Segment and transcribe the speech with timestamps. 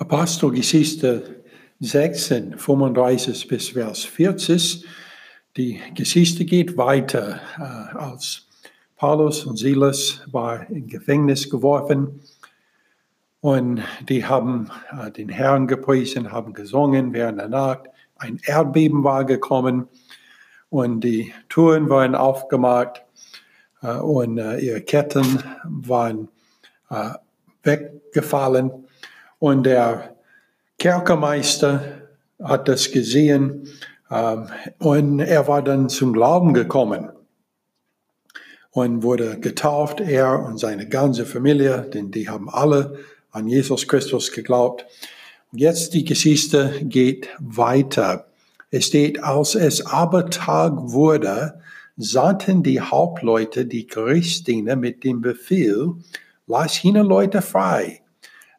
[0.00, 1.42] Apostelgeschichte
[1.80, 4.86] 16, 35 bis Vers 40.
[5.58, 7.38] Die Geschichte geht weiter.
[7.58, 8.48] Äh, als
[8.96, 12.22] Paulus und Silas war in Gefängnis geworfen
[13.42, 17.80] und die haben äh, den Herrn gepriesen, haben gesungen während der Nacht.
[18.16, 19.86] Ein Erdbeben war gekommen
[20.70, 23.02] und die Türen waren aufgemacht
[23.82, 26.28] äh, und ihre Ketten waren
[27.62, 28.86] weggefallen.
[29.40, 30.16] Und der
[30.78, 32.02] Kerkermeister
[32.42, 33.68] hat das gesehen
[34.10, 34.48] ähm,
[34.78, 37.10] und er war dann zum Glauben gekommen
[38.70, 42.98] und wurde getauft, er und seine ganze Familie, denn die haben alle
[43.30, 44.84] an Jesus Christus geglaubt.
[45.52, 48.26] Jetzt die Geschichte geht weiter.
[48.70, 51.60] Es steht, als es aber Tag wurde,
[51.96, 55.94] sandten die Hauptleute die Gerichtsdiener mit dem Befehl,
[56.46, 58.02] lass jene Leute frei.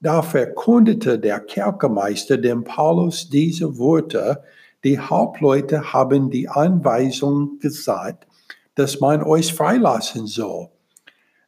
[0.00, 4.44] Da verkundete der Kerkermeister dem Paulus diese Worte,
[4.84, 8.28] die Hauptleute haben die Anweisung gesagt,
[8.76, 10.68] dass man euch freilassen soll.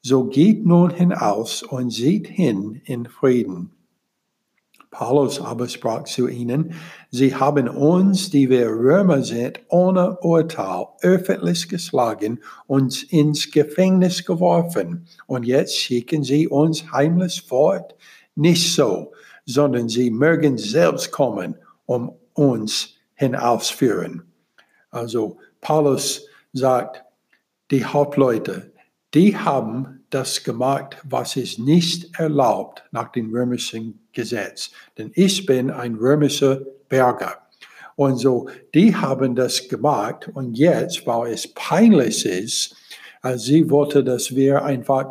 [0.00, 3.72] So geht nun hinaus und seht hin in Frieden.
[4.90, 6.72] Paulus aber sprach zu ihnen,
[7.10, 15.06] sie haben uns, die wir Römer sind, ohne Urteil öffentlich geschlagen und ins Gefängnis geworfen.
[15.26, 17.94] Und jetzt schicken sie uns heimlich fort
[18.38, 19.12] nicht so,
[19.44, 24.22] sondern sie mögen selbst kommen, um uns hinausführen.
[24.90, 27.02] Also Paulus sagt,
[27.70, 28.72] die Hauptleute,
[29.14, 34.70] die haben das gemacht, was ist nicht erlaubt nach dem römischen Gesetz.
[34.96, 37.38] Denn ich bin ein römischer Bürger.
[37.96, 40.30] Und so, die haben das gemacht.
[40.32, 42.76] Und jetzt, weil es peinlich ist,
[43.20, 45.10] also sie wollte, dass wir einfach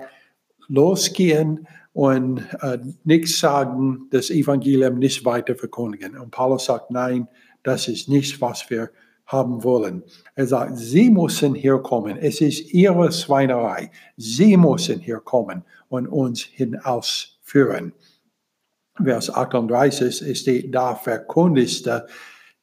[0.67, 1.67] losgehen
[1.97, 6.15] und äh, nichts sagen, das Evangelium nicht weiter verkündigen.
[6.15, 7.27] Und Paulus sagt, nein,
[7.63, 8.91] das ist nicht, was wir
[9.25, 10.03] haben wollen.
[10.35, 12.15] Er sagt, sie müssen hier kommen.
[12.15, 13.89] Es ist ihre Schweinerei.
[14.15, 17.93] Sie müssen hier kommen und uns hinausführen.
[19.03, 22.05] Vers 38 steht, da verkündigte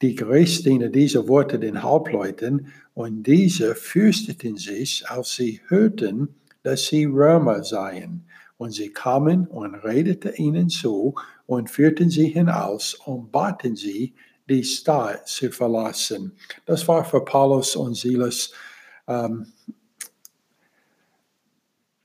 [0.01, 7.07] die Gerichtsdiener diese Worte den Hauptleuten und diese fürchteten sich, als sie hörten, dass sie
[7.07, 8.29] Römer seien.
[8.57, 11.15] Und sie kamen und redeten ihnen zu
[11.47, 14.15] und führten sie hinaus und baten sie,
[14.49, 16.37] die Stadt zu verlassen.
[16.67, 18.53] Das war für Paulus und Silas
[19.09, 19.47] ähm,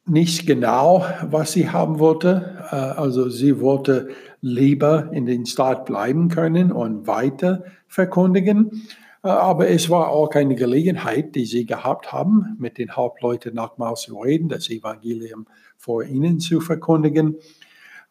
[0.05, 2.65] nicht genau, was sie haben wollte.
[2.71, 4.09] Äh, also sie wollte
[4.41, 8.87] lieber in den Staat bleiben können und weiter verkündigen.
[9.23, 14.01] Äh, aber es war auch keine Gelegenheit, die sie gehabt haben, mit den Hauptleuten nochmals
[14.01, 15.47] zu reden, das Evangelium
[15.77, 17.35] vor ihnen zu verkündigen.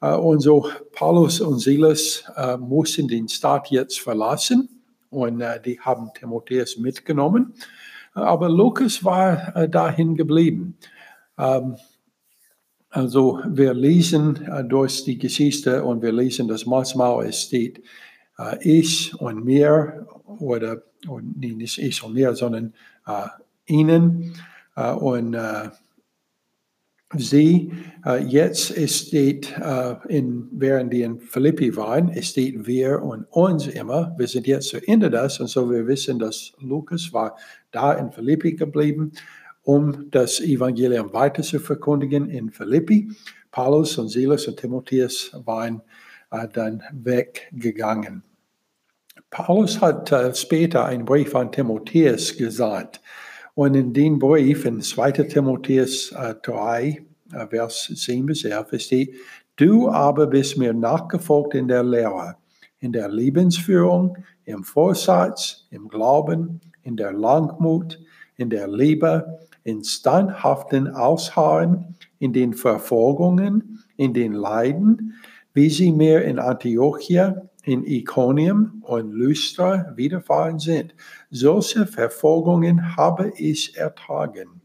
[0.00, 4.68] Äh, und so Paulus und Silas äh, mussten den Staat jetzt verlassen
[5.10, 7.54] und die haben Timotheus mitgenommen.
[8.12, 10.76] Aber Lukas war dahin geblieben.
[11.38, 11.76] Ähm,
[12.90, 17.82] also wir lesen durch die Geschichte und wir lesen das manchmal, es steht
[18.60, 22.74] ich und mir oder und nicht ich und mir, sondern
[23.06, 23.26] äh,
[23.66, 24.34] ihnen
[24.76, 25.70] äh, und äh,
[27.16, 27.72] sie.
[28.04, 33.66] Äh, jetzt steht, äh, in, während die in Philippi waren, es steht wir und uns
[33.66, 34.14] immer.
[34.18, 37.36] Wir sind jetzt zu Ende das und so wir wissen, dass Lukas war
[37.70, 39.12] da in Philippi geblieben,
[39.62, 43.10] um das Evangelium weiter zu verkündigen in Philippi.
[43.50, 45.82] Paulus und Silas und Timotheus waren
[46.30, 48.22] äh, dann weggegangen.
[49.30, 53.00] Paulus hat äh, später einen Brief an Timotheus gesagt.
[53.54, 55.12] Und in dem Brief, in 2.
[55.12, 59.14] Timotheus äh, 3, äh, Vers 7 bis 11, steht,
[59.56, 62.36] Du aber bist mir nachgefolgt in der Lehre,
[62.78, 67.98] in der Lebensführung, im Vorsatz, im Glauben, in der Langmut,
[68.36, 75.14] in der Liebe, in standhaften Ausharren, in den Verfolgungen, in den Leiden,
[75.52, 80.94] wie sie mir in Antiochia, in Iconium und Lystra widerfahren sind.
[81.30, 84.62] Solche Verfolgungen habe ich ertragen.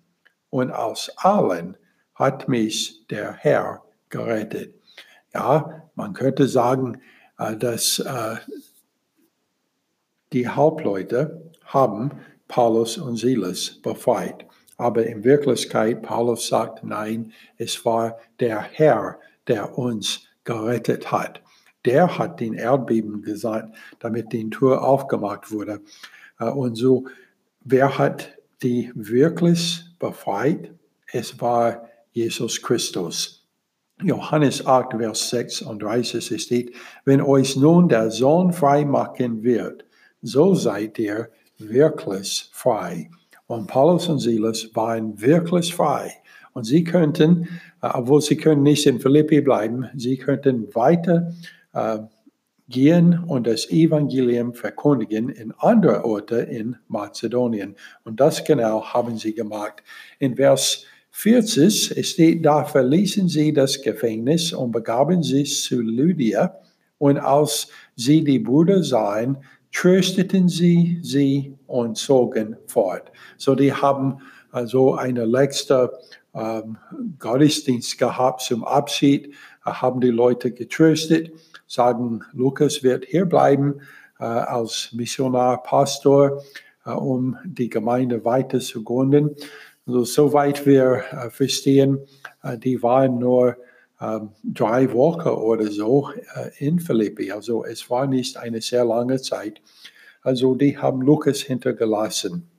[0.50, 1.76] Und aus allen
[2.16, 4.76] hat mich der Herr gerettet.
[5.34, 7.02] Ja, man könnte sagen,
[7.38, 8.38] äh, dass äh,
[10.32, 12.12] die Hauptleute haben
[12.48, 14.46] Paulus und Silas befreit.
[14.78, 21.43] Aber in Wirklichkeit, Paulus sagt, nein, es war der Herr, der uns gerettet hat.
[21.86, 25.82] Der hat den Erdbeben gesagt, damit die Tür aufgemacht wurde.
[26.40, 27.06] Äh, und so,
[27.62, 30.72] wer hat die wirklich befreit?
[31.12, 33.44] Es war Jesus Christus.
[34.02, 36.76] Johannes 8, Vers 36 steht,
[37.06, 39.86] wenn euch nun der Sohn frei machen wird,
[40.22, 43.10] so seid ihr wirklich frei.
[43.48, 46.14] Und Paulus und Silas waren wirklich frei.
[46.54, 47.48] Und sie könnten,
[47.82, 51.34] äh, obwohl sie können nicht in Philippi bleiben, sie könnten weiter
[51.74, 52.00] äh,
[52.70, 57.76] gehen und das Evangelium verkündigen in andere Orte in Mazedonien.
[58.04, 59.84] Und das genau haben sie gemacht.
[60.20, 66.60] In Vers 40 steht, da verließen sie das Gefängnis und begaben sich zu Lydia.
[66.98, 69.38] Und als sie die Brüder sahen,
[69.72, 73.12] trösteten sie sie und zogen fort.
[73.38, 74.20] So die haben
[74.52, 75.92] also eine letzte
[76.34, 76.78] ähm,
[77.20, 79.34] Gottesdienst gehabt zum Abschied,
[79.72, 81.32] haben die Leute getröstet,
[81.68, 83.82] sagen, Lukas wird hier bleiben
[84.20, 86.44] äh, als Missionar, Pastor,
[86.86, 89.36] äh, um die Gemeinde weiter zu gründen.
[89.86, 92.00] Also, soweit wir äh, verstehen,
[92.58, 93.56] die waren nur
[94.02, 96.10] ähm, drei Wochen oder so
[96.58, 97.32] in Philippi.
[97.32, 99.62] Also es war nicht eine sehr lange Zeit.
[100.24, 102.50] Also die haben Lukas hintergelassen.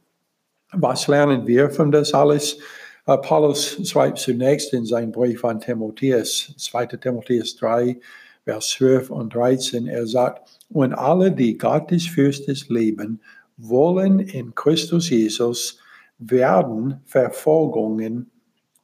[0.73, 2.59] Was lernen wir von das alles?
[3.07, 6.87] Uh, Paulus schreibt zunächst in seinem Brief an Timotheus, 2.
[6.87, 8.01] Timotheus 3,
[8.45, 13.21] Vers 12 und 13, er sagt, und alle, die Gottesfürstes leben,
[13.57, 15.79] wollen in Christus Jesus
[16.19, 18.31] werden Verfolgungen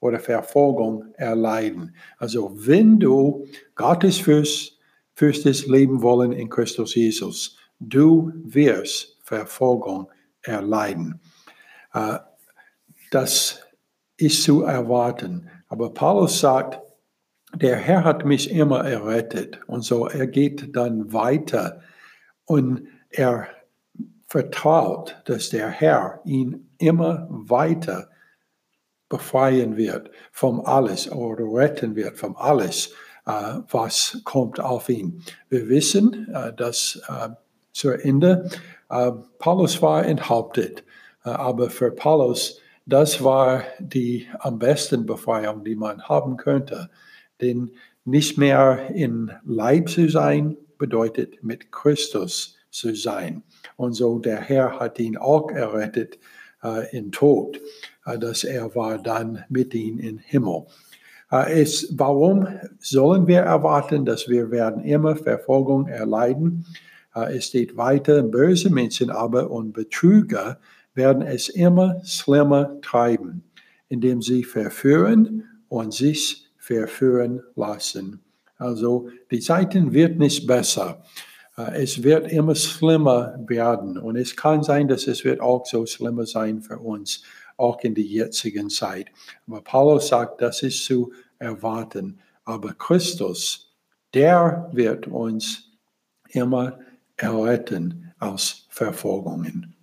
[0.00, 1.94] oder Verfolgung erleiden.
[2.18, 4.78] Also wenn du Gottes Fürst,
[5.14, 10.10] Fürstes leben wollen in Christus Jesus, du wirst Verfolgung
[10.42, 11.20] erleiden.
[11.92, 12.18] Äh,
[13.10, 13.60] das
[14.20, 15.48] ist zu erwarten.
[15.68, 16.80] Aber Paulus sagt,
[17.54, 19.60] der Herr hat mich immer errettet.
[19.66, 21.80] Und so, er geht dann weiter
[22.44, 23.48] und er
[24.28, 28.10] vertraut, dass der Herr ihn immer weiter
[29.08, 32.94] befreien wird vom alles oder retten wird vom alles,
[33.26, 35.22] äh, was kommt auf ihn.
[35.48, 37.30] Wir wissen, äh, dass äh,
[37.72, 38.48] zu Ende
[39.38, 40.82] Paulus war enthauptet,
[41.22, 42.60] aber für Paulus
[42.92, 46.90] das war die am besten Befreiung, die man haben könnte.
[47.40, 47.70] Denn
[48.04, 53.42] nicht mehr in Leib zu sein, bedeutet mit Christus zu sein.
[53.76, 56.18] Und so der Herr hat ihn auch errettet
[56.62, 57.60] äh, in Tod,
[58.06, 60.66] äh, dass er war dann mit ihm im Himmel.
[61.30, 62.48] Äh, es, warum
[62.78, 66.66] sollen wir erwarten, dass wir werden immer Verfolgung erleiden?
[67.14, 70.58] Äh, es steht weiter, böse Menschen aber und Betrüger
[70.94, 73.44] werden es immer schlimmer treiben,
[73.88, 78.22] indem sie verführen und sich verführen lassen.
[78.56, 81.02] Also die Zeiten wird nicht besser.
[81.56, 85.86] Äh, es wird immer schlimmer werden und es kann sein, dass es wird auch so
[85.86, 87.22] schlimmer sein für uns,
[87.56, 89.06] auch in der jetzigen Zeit.
[89.46, 92.20] Aber Paulus sagt, das ist zu erwarten.
[92.44, 93.74] Aber Christus,
[94.14, 95.70] der wird uns
[96.28, 96.78] immer
[97.16, 99.79] erretten aus Verfolgungen.